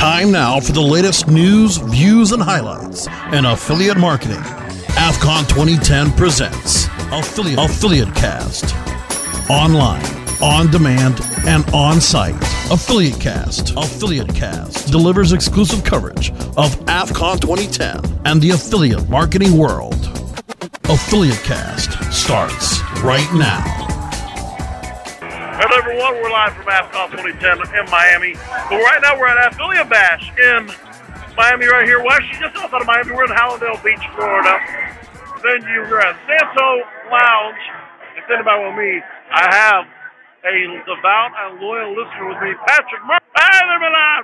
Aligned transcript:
Time 0.00 0.32
now 0.32 0.58
for 0.58 0.72
the 0.72 0.80
latest 0.80 1.28
news, 1.28 1.76
views, 1.76 2.32
and 2.32 2.42
highlights 2.42 3.06
in 3.34 3.44
affiliate 3.44 3.98
marketing. 3.98 4.40
AFCON 4.96 5.46
2010 5.46 6.12
presents 6.12 6.86
Affiliate, 7.12 7.58
affiliate 7.58 8.14
Cast. 8.14 8.74
Online, 9.50 10.02
on 10.40 10.70
demand, 10.70 11.20
and 11.46 11.68
on 11.74 12.00
site. 12.00 12.34
Affiliate 12.70 13.20
Cast. 13.20 13.74
Affiliate 13.76 14.34
Cast 14.34 14.90
delivers 14.90 15.32
exclusive 15.32 15.84
coverage 15.84 16.30
of 16.56 16.74
AFCON 16.86 17.38
2010 17.38 18.22
and 18.24 18.40
the 18.40 18.52
affiliate 18.52 19.06
marketing 19.10 19.54
world. 19.54 20.06
Affiliate 20.84 21.42
Cast 21.42 21.92
starts 22.10 22.80
right 23.02 23.28
now. 23.34 23.89
Hello, 25.60 25.76
everyone. 25.76 26.16
We're 26.24 26.32
live 26.32 26.56
from 26.56 26.72
AFCON 26.72 27.20
2010 27.36 27.36
in 27.36 27.84
Miami. 27.92 28.32
But 28.72 28.80
right 28.80 28.96
now, 29.04 29.12
we're 29.12 29.28
at 29.28 29.52
Affiliate 29.52 29.92
Bash 29.92 30.24
in 30.40 30.72
Miami, 31.36 31.68
right 31.68 31.84
here. 31.84 32.00
Well, 32.00 32.16
actually, 32.16 32.40
just 32.40 32.56
outside 32.56 32.80
of 32.80 32.88
Miami. 32.88 33.12
We're 33.12 33.28
in 33.28 33.36
Hallandale 33.36 33.76
Beach, 33.84 34.00
Florida. 34.16 34.56
Then 35.44 35.60
you're 35.68 36.00
at 36.00 36.16
Santo 36.24 36.80
Lounge. 37.12 37.60
And 38.16 38.24
standing 38.24 38.48
by 38.48 38.56
with 38.56 38.72
me, 38.72 39.04
I 39.36 39.44
have 39.52 39.84
a 40.48 40.80
devout 40.88 41.36
and 41.36 41.60
loyal 41.60 41.92
listener 41.92 42.32
with 42.32 42.40
me, 42.40 42.56
Patrick 42.64 43.04
Murphy. 43.04 43.20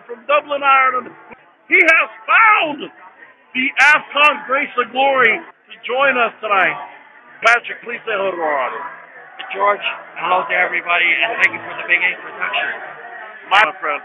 From 0.09 0.25
Dublin, 0.25 0.65
Ireland. 0.65 1.13
He 1.69 1.77
has 1.77 2.09
found 2.25 2.81
the 3.53 3.67
AFCON 3.93 4.49
Grace 4.49 4.73
of 4.81 4.89
Glory 4.89 5.37
to 5.37 5.75
join 5.85 6.17
us 6.17 6.33
tonight. 6.41 6.81
Patrick, 7.45 7.85
please 7.85 8.01
say 8.09 8.17
hello 8.17 8.33
to 8.33 8.41
our 8.41 8.73
audience. 8.73 9.06
George, 9.57 9.89
hello 10.21 10.45
to 10.45 10.53
everybody, 10.53 11.09
and 11.17 11.33
thank 11.41 11.49
you 11.57 11.63
for 11.65 11.73
the 11.81 11.89
big 11.89 11.97
introduction. 11.97 12.77
My 13.49 13.65
friend. 13.81 14.05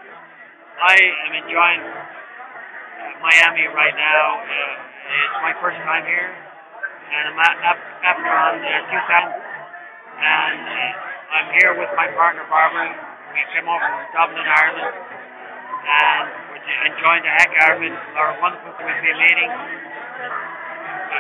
I 0.80 0.96
am 1.28 1.44
enjoying 1.44 1.84
uh, 1.92 3.20
Miami 3.20 3.68
right 3.68 3.92
now. 3.92 4.40
Uh, 4.48 5.28
it's 5.28 5.40
my 5.44 5.52
first 5.60 5.76
time 5.84 6.08
here, 6.08 6.32
and 6.32 7.36
I'm 7.36 7.40
at, 7.44 7.56
after 7.68 8.32
on 8.32 8.64
uh, 8.64 8.96
2000, 8.96 10.24
and 10.24 10.60
uh, 10.72 11.36
I'm 11.36 11.48
here 11.60 11.76
with 11.76 11.92
my 12.00 12.08
partner 12.16 12.48
Barbara. 12.48 12.96
We 13.36 13.44
came 13.52 13.68
over 13.68 13.84
from 13.84 14.08
Dublin, 14.16 14.48
Ireland, 14.48 14.96
and 15.04 16.26
we're 16.48 16.64
enjoying 16.96 17.28
the 17.28 17.34
heck 17.44 17.52
out 17.60 17.76
of 17.76 17.84
it. 17.84 17.92
Our 17.92 18.40
wonderful 18.40 18.72
community 18.80 19.20
meeting. 19.20 19.52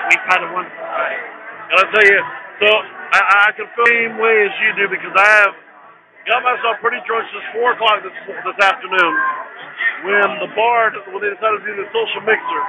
We've 0.08 0.24
had 0.24 0.40
a 0.40 0.50
wonderful 0.56 0.88
time. 0.88 1.20
I'll 1.76 1.92
tell 1.92 2.08
you, 2.08 2.20
so 2.64 3.01
I, 3.12 3.20
I 3.20 3.52
can 3.60 3.68
feel 3.76 3.84
the 3.84 3.92
same 3.92 4.16
way 4.20 4.36
as 4.48 4.54
you 4.64 4.70
do 4.80 4.86
because 4.88 5.12
I 5.20 5.30
have 5.44 5.54
got 6.28 6.40
myself 6.48 6.80
pretty 6.80 7.04
drunk 7.04 7.28
since 7.36 7.44
4 7.60 7.76
o'clock 7.76 8.00
this, 8.08 8.16
this 8.24 8.60
afternoon 8.64 9.14
when 10.08 10.30
the 10.42 10.50
bar, 10.56 10.96
when 11.12 11.20
they 11.22 11.32
decided 11.36 11.60
to 11.62 11.66
do 11.68 11.76
the 11.76 11.90
social 11.92 12.24
mixer. 12.24 12.62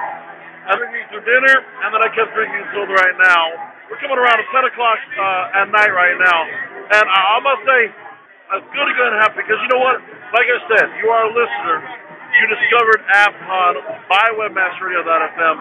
Been 0.63 0.79
drinking 0.79 1.11
through 1.11 1.27
dinner, 1.27 1.55
and 1.83 1.91
then 1.91 1.99
I 1.99 2.09
kept 2.15 2.31
drinking 2.31 2.59
until 2.71 2.87
right 2.87 3.17
now. 3.19 3.43
We're 3.91 3.99
coming 3.99 4.15
around 4.15 4.39
at 4.39 4.47
10 4.47 4.63
o'clock 4.71 4.99
uh, 5.19 5.59
at 5.59 5.67
night 5.75 5.91
right 5.91 6.15
now. 6.15 6.39
And 6.87 7.03
I, 7.03 7.19
I 7.35 7.37
must 7.43 7.61
say, 7.67 7.81
it's 7.91 8.69
good 8.71 8.87
to 8.87 9.19
have 9.23 9.35
because 9.35 9.59
you 9.59 9.69
know 9.75 9.81
what? 9.83 9.99
Like 10.31 10.47
I 10.47 10.59
said, 10.71 10.87
you 11.03 11.11
are 11.11 11.23
a 11.27 11.31
listener. 11.35 11.77
You 11.83 12.43
discovered 12.47 12.99
AFCON 13.11 13.73
by 14.07 14.25
Webmaster.radio.fm. 14.39 15.55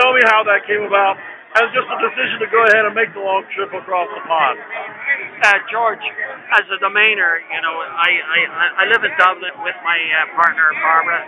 Tell 0.00 0.12
me 0.14 0.22
how 0.28 0.40
that 0.44 0.64
came 0.64 0.88
about 0.88 1.20
as 1.50 1.66
just 1.74 1.88
a 1.90 1.98
decision 1.98 2.38
to 2.38 2.48
go 2.50 2.62
ahead 2.70 2.86
and 2.86 2.94
make 2.94 3.10
the 3.10 3.22
long 3.22 3.42
trip 3.50 3.74
across 3.74 4.06
the 4.14 4.22
pond? 4.22 4.58
Uh, 5.42 5.58
George, 5.66 6.04
as 6.54 6.64
a 6.70 6.78
domainer, 6.78 7.42
you 7.42 7.60
know, 7.64 7.74
I, 7.74 8.10
I, 8.22 8.38
I 8.80 8.84
live 8.86 9.02
in 9.02 9.10
Dublin 9.18 9.50
with 9.66 9.78
my 9.82 9.98
uh, 9.98 10.30
partner, 10.38 10.70
Barbara. 10.78 11.26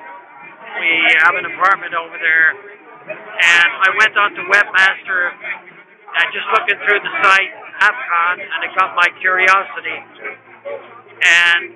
We 0.78 0.90
have 1.26 1.34
an 1.34 1.46
apartment 1.50 1.92
over 1.98 2.16
there. 2.22 2.54
And 3.02 3.68
I 3.82 3.90
went 3.98 4.14
on 4.14 4.30
to 4.38 4.42
Webmaster 4.46 5.34
and 5.34 6.26
just 6.30 6.46
looking 6.54 6.78
through 6.86 7.02
the 7.02 7.12
site, 7.24 7.52
AFCON, 7.82 8.36
and 8.38 8.58
it 8.62 8.72
got 8.78 8.94
my 8.94 9.10
curiosity. 9.18 9.98
And 11.18 11.74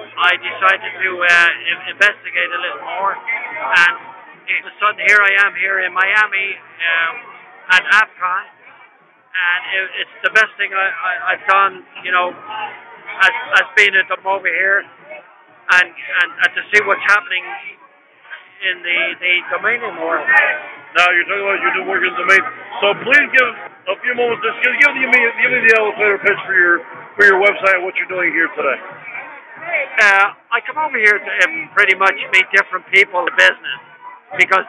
I 0.00 0.32
decided 0.40 0.92
to 1.04 1.10
uh, 1.20 1.92
investigate 1.92 2.48
a 2.48 2.60
little 2.64 2.84
more. 2.96 3.12
And 3.12 3.92
all 3.92 4.56
of 4.56 4.66
a 4.66 4.74
sudden, 4.80 5.04
here 5.04 5.20
I 5.20 5.44
am 5.44 5.52
here 5.60 5.84
in 5.84 5.92
Miami. 5.92 6.48
Um, 6.56 7.31
at 7.70 7.82
AFCON, 7.86 8.44
and 9.32 9.60
it, 9.76 9.86
it's 10.02 10.16
the 10.26 10.32
best 10.34 10.50
thing 10.58 10.74
I, 10.74 10.86
I, 10.88 11.12
I've 11.34 11.44
done, 11.46 11.72
you 12.02 12.12
know, 12.12 12.32
as, 12.32 13.34
as 13.62 13.66
being 13.76 13.94
a 13.94 14.02
dom 14.08 14.26
over 14.26 14.48
here, 14.48 14.82
and, 14.82 15.88
and, 15.88 16.30
and 16.42 16.50
to 16.58 16.62
see 16.74 16.80
what's 16.84 17.04
happening 17.06 17.44
in 18.62 18.76
the, 18.82 18.98
the 19.18 19.34
domaining 19.54 19.98
world. 19.98 20.26
Now 20.94 21.08
you're 21.10 21.26
talking 21.26 21.42
about 21.42 21.58
you're 21.58 21.76
doing 21.82 21.88
work 21.88 22.02
in 22.04 22.12
the 22.14 22.20
domain. 22.22 22.44
So 22.78 22.86
please 23.02 23.26
give 23.32 23.50
a 23.90 23.96
few 24.04 24.14
moments. 24.14 24.44
Just 24.44 24.58
give, 24.62 24.74
give, 24.78 25.10
me, 25.10 25.18
give 25.18 25.50
me 25.50 25.60
the 25.66 25.72
elevator 25.80 26.18
pitch 26.22 26.40
for 26.46 26.54
your 26.54 26.76
for 27.18 27.24
your 27.28 27.38
website 27.42 27.80
and 27.80 27.84
what 27.84 27.96
you're 27.96 28.08
doing 28.08 28.32
here 28.32 28.48
today. 28.54 28.78
Uh, 30.00 30.32
I 30.50 30.58
come 30.64 30.78
over 30.80 30.96
here 30.96 31.18
to 31.18 31.32
uh, 31.44 31.46
pretty 31.76 31.96
much 31.98 32.16
meet 32.32 32.46
different 32.54 32.86
people 32.92 33.24
in 33.26 33.34
business 33.36 33.80
because 34.38 34.66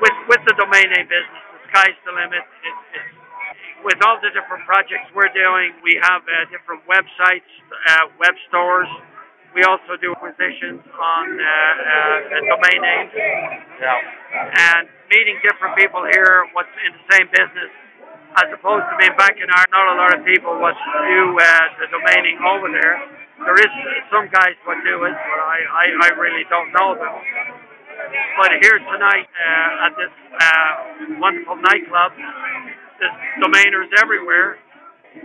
with 0.00 0.16
with 0.28 0.42
the 0.46 0.54
domain 0.60 0.86
name 0.92 1.08
business, 1.08 1.44
sky's 1.68 1.96
the 2.04 2.12
limit. 2.12 2.44
It's, 2.64 2.84
it's, 2.96 3.12
with 3.84 3.98
all 4.02 4.18
the 4.18 4.34
different 4.34 4.66
projects 4.66 5.06
we're 5.14 5.30
doing, 5.30 5.70
we 5.86 5.94
have 6.02 6.22
uh, 6.26 6.50
different 6.50 6.82
websites, 6.90 7.46
uh, 7.86 8.10
web 8.18 8.34
stores. 8.50 8.90
We 9.54 9.62
also 9.64 9.96
do 9.96 10.12
acquisitions 10.12 10.82
on 10.84 11.24
uh, 11.40 11.46
uh 11.46 12.48
domain 12.52 12.80
names. 12.84 13.12
Yeah. 13.14 14.76
And 14.76 14.90
meeting 15.08 15.40
different 15.40 15.78
people 15.78 16.04
here, 16.04 16.44
what's 16.52 16.74
in 16.84 16.92
the 16.92 17.04
same 17.16 17.28
business, 17.32 17.72
as 18.36 18.48
opposed 18.52 18.84
to 18.92 18.94
being 19.00 19.16
back 19.16 19.40
in 19.40 19.48
our, 19.48 19.64
not 19.72 19.86
a 19.88 19.96
lot 19.96 20.10
of 20.12 20.20
people 20.26 20.52
what 20.60 20.76
do 20.76 21.20
uh, 21.38 21.46
the 21.80 21.86
domaining 21.88 22.38
over 22.44 22.68
there. 22.68 23.00
There 23.40 23.56
is 23.56 23.72
some 24.10 24.28
guys 24.28 24.58
what 24.66 24.76
do 24.84 25.06
it, 25.06 25.16
but 25.16 25.40
I, 25.40 25.58
I, 25.64 25.84
I 26.02 26.08
really 26.18 26.44
don't 26.50 26.74
know 26.74 26.98
them. 26.98 27.67
But 28.08 28.50
here 28.62 28.78
tonight 28.78 29.28
uh, 29.28 29.86
at 29.86 29.92
this 29.98 30.14
uh, 30.38 30.72
wonderful 31.20 31.56
nightclub, 31.60 32.12
there's 32.98 33.16
domainers 33.42 33.88
everywhere. 34.00 34.58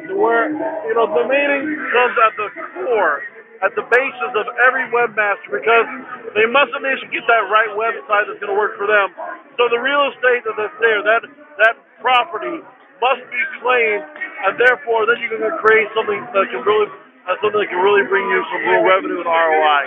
Where, 0.10 0.50
you 0.50 0.94
know, 0.96 1.06
domaining 1.12 1.64
comes 1.94 2.16
at 2.18 2.34
the 2.40 2.48
core, 2.82 3.22
at 3.62 3.76
the 3.78 3.86
basis 3.86 4.32
of 4.34 4.46
every 4.66 4.90
webmaster 4.90 5.54
because 5.54 5.86
they 6.34 6.48
must 6.50 6.74
initially 6.74 7.14
get 7.14 7.28
that 7.30 7.46
right 7.52 7.70
website 7.78 8.26
that's 8.26 8.42
going 8.42 8.50
to 8.50 8.58
work 8.58 8.74
for 8.80 8.88
them. 8.90 9.14
So 9.60 9.70
the 9.70 9.78
real 9.78 10.10
estate 10.10 10.44
that's 10.50 10.78
there, 10.82 11.04
that, 11.04 11.22
that 11.62 11.76
property 12.02 12.64
must 13.04 13.24
be 13.28 13.42
claimed, 13.62 14.04
and 14.50 14.58
therefore 14.58 15.06
then 15.06 15.20
you're 15.22 15.36
going 15.36 15.46
to 15.46 15.60
create 15.62 15.92
something 15.94 16.20
that 16.32 16.46
can 16.50 16.64
really, 16.64 16.90
uh, 17.28 17.36
something 17.44 17.60
that 17.60 17.70
can 17.70 17.84
really 17.84 18.08
bring 18.08 18.24
you 18.34 18.40
some 18.50 18.62
real 18.66 18.84
revenue 18.88 19.20
and 19.22 19.30
ROI. 19.30 19.82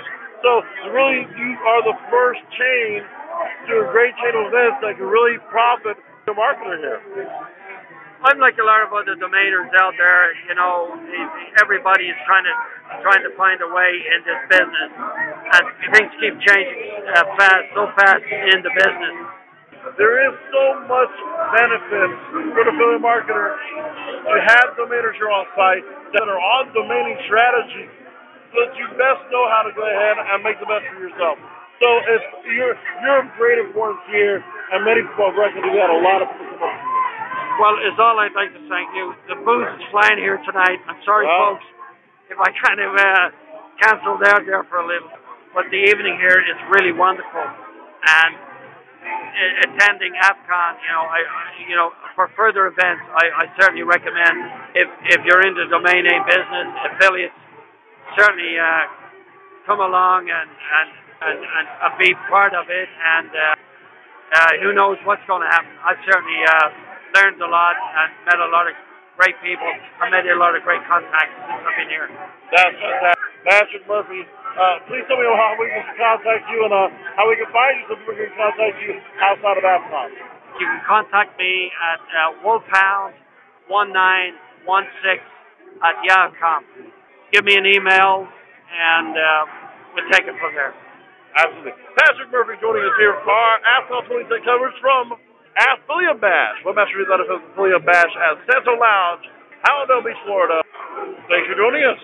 So 0.46 0.62
really, 0.94 1.26
you 1.26 1.50
are 1.58 1.82
the 1.82 1.98
first 2.06 2.38
chain 2.54 3.02
to 3.02 3.72
a 3.82 3.86
great 3.90 4.14
chain 4.22 4.30
of 4.38 4.46
events 4.46 4.78
that 4.78 4.94
can 4.94 5.10
really 5.10 5.42
profit 5.50 5.98
the 6.22 6.38
marketer 6.38 6.78
here. 6.78 7.02
Unlike 8.30 8.54
a 8.62 8.66
lot 8.66 8.86
of 8.86 8.94
other 8.94 9.18
domainers 9.18 9.74
out 9.74 9.98
there, 9.98 10.30
you 10.46 10.54
know, 10.54 10.94
everybody 11.58 12.06
is 12.06 12.18
trying 12.30 12.46
to 12.46 12.54
trying 13.02 13.26
to 13.26 13.34
find 13.34 13.58
a 13.58 13.66
way 13.74 13.90
in 13.90 14.22
this 14.22 14.40
business, 14.46 14.90
and 15.50 15.62
things 15.98 16.14
keep 16.22 16.38
changing 16.38 16.94
uh, 17.10 17.26
fast, 17.42 17.66
so 17.74 17.90
fast 17.98 18.22
in 18.30 18.62
the 18.62 18.70
business. 18.70 19.14
There 19.98 20.30
is 20.30 20.34
so 20.54 20.64
much 20.86 21.14
benefit 21.58 22.10
for 22.54 22.62
the 22.62 22.70
affiliate 22.70 23.02
marketer 23.02 23.50
to 23.50 24.36
have 24.46 24.78
domainers 24.78 25.18
here 25.18 25.26
on 25.26 25.46
site 25.58 25.82
that 26.14 26.30
are 26.30 26.38
on 26.38 26.70
domaining 26.70 27.18
strategy 27.26 28.05
so 28.56 28.64
that 28.64 28.72
you 28.80 28.88
best 28.96 29.20
know 29.28 29.44
how 29.52 29.68
to 29.68 29.72
go 29.76 29.84
ahead 29.84 30.16
and 30.16 30.40
make 30.40 30.56
the 30.56 30.64
best 30.64 30.88
for 30.88 30.96
yourself. 30.96 31.36
So 31.76 31.88
if 32.08 32.22
you're 32.48 32.72
you're 33.04 33.20
of 33.20 33.28
great 33.36 33.60
importance 33.60 34.00
here, 34.08 34.40
and 34.40 34.80
many 34.80 35.04
people 35.04 35.28
have 35.28 35.36
recognized 35.36 35.76
that 35.76 35.92
a 35.92 36.00
lot 36.00 36.24
of 36.24 36.32
people 36.32 36.56
come 36.56 36.72
up. 36.72 36.80
Well, 37.60 37.76
it's 37.84 38.00
all 38.00 38.16
I'd 38.16 38.32
like 38.32 38.56
to 38.56 38.64
thank 38.72 38.88
you. 38.96 39.12
The 39.28 39.36
booze 39.44 39.68
is 39.76 39.84
flying 39.92 40.16
here 40.16 40.40
tonight. 40.40 40.80
I'm 40.88 41.00
sorry, 41.04 41.28
well, 41.28 41.60
folks, 41.60 41.68
if 42.32 42.38
I 42.40 42.48
kind 42.64 42.80
of 42.80 42.90
uh, 42.96 43.24
canceled 43.76 44.24
out 44.24 44.44
there 44.48 44.64
for 44.72 44.80
a 44.80 44.88
little, 44.88 45.12
but 45.52 45.68
the 45.68 45.80
evening 45.92 46.16
here 46.16 46.40
is 46.40 46.56
really 46.72 46.96
wonderful, 46.96 47.44
and 47.44 48.32
attending 49.68 50.16
AFCON, 50.16 50.72
you 50.80 50.90
know, 50.96 51.04
I, 51.04 51.20
you 51.68 51.76
know, 51.76 51.92
for 52.16 52.32
further 52.40 52.72
events, 52.72 53.04
I, 53.12 53.24
I 53.36 53.52
certainly 53.60 53.84
recommend 53.84 54.36
if 54.72 54.88
if 55.12 55.20
you're 55.28 55.44
into 55.44 55.68
domain 55.68 56.08
name 56.08 56.24
business 56.24 56.68
affiliates 56.88 57.36
certainly 58.14 58.54
uh, 58.58 58.86
come 59.66 59.82
along 59.82 60.30
and, 60.30 60.50
and, 60.50 60.88
and, 61.26 61.38
and, 61.42 61.66
be 61.98 62.14
part 62.30 62.54
of 62.54 62.70
it. 62.70 62.86
And 62.86 63.30
uh, 63.34 63.54
uh, 64.34 64.52
who 64.62 64.72
knows 64.72 64.98
what's 65.04 65.22
going 65.26 65.42
to 65.42 65.50
happen. 65.50 65.70
I've 65.82 65.98
certainly 66.06 66.40
uh, 66.46 66.70
learned 67.18 67.42
a 67.42 67.50
lot 67.50 67.74
and 67.74 68.10
met 68.26 68.38
a 68.38 68.46
lot 68.50 68.70
of 68.70 68.74
great 69.16 69.34
people. 69.40 69.66
I 70.02 70.10
made 70.10 70.26
a 70.28 70.36
lot 70.36 70.54
of 70.54 70.62
great 70.62 70.84
contacts 70.86 71.34
since 71.34 71.64
I've 71.64 71.76
been 71.78 71.88
here. 71.90 72.08
That's 72.52 72.76
fantastic. 72.76 73.16
Patrick 73.46 73.86
Murphy, 73.86 74.26
Uh, 74.56 74.80
please 74.88 75.04
tell 75.04 75.20
me 75.20 75.28
how 75.28 75.52
we 75.60 75.68
can 75.68 75.84
contact 76.00 76.48
you 76.48 76.64
and 76.64 76.72
uh, 76.72 76.88
how 77.14 77.28
we 77.28 77.36
can 77.36 77.44
find 77.52 77.76
you 77.76 77.84
so 77.92 77.94
people 78.00 78.16
can 78.16 78.32
contact 78.40 78.80
you 78.80 78.96
outside 79.20 79.60
of 79.60 79.64
AFCON. 79.68 80.08
You 80.56 80.64
can 80.64 80.80
contact 80.88 81.36
me 81.38 81.68
at 81.76 82.00
uh, 82.00 82.40
wolfhound1916 82.40 85.20
at 85.84 85.96
yahoo.com. 86.08 86.64
Give 87.32 87.44
me 87.44 87.56
an 87.56 87.66
email 87.66 88.28
and 88.70 89.16
uh, 89.16 89.44
we'll 89.94 90.08
take 90.10 90.26
it 90.26 90.34
from 90.38 90.54
there. 90.54 90.74
Absolutely. 91.36 91.72
Patrick 91.98 92.30
Murphy 92.32 92.54
joining 92.60 92.84
us 92.84 92.92
here 92.98 93.14
for 93.24 93.30
our 93.32 93.58
AFCON 93.76 94.06
26 94.08 94.44
coverage 94.44 94.74
from 94.80 95.12
Affiliate 95.56 96.20
Bash. 96.20 96.56
Webmaster 96.64 96.96
Reed 96.96 97.08
Letter 97.10 97.24
Affiliate 97.28 97.84
Bash 97.84 98.10
at 98.16 98.38
Santo 98.48 98.76
Lounge, 98.78 99.24
Hallandale 99.64 100.04
Beach, 100.04 100.16
Florida. 100.24 100.62
Thanks 101.28 101.46
for 101.48 101.54
joining 101.56 101.84
us. 101.84 101.98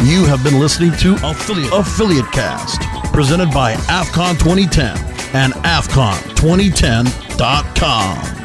You 0.00 0.24
have 0.26 0.42
been 0.44 0.58
listening 0.60 0.92
to 0.98 1.16
Affiliate, 1.26 1.72
Affiliate 1.72 2.30
Cast, 2.32 2.80
presented 3.12 3.50
by 3.50 3.74
AFCON 3.92 4.38
2010 4.38 4.96
and 5.34 5.52
AFCON2010.com. 5.64 8.43